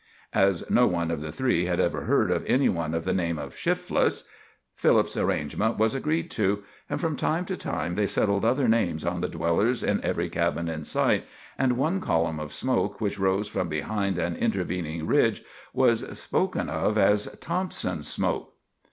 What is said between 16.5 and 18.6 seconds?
of as "Thompson's smoke."